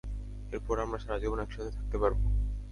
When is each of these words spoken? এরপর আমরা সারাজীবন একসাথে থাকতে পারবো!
এরপর 0.51 0.75
আমরা 0.79 0.99
সারাজীবন 0.99 1.39
একসাথে 1.39 1.71
থাকতে 1.71 1.97
পারবো! 1.97 2.25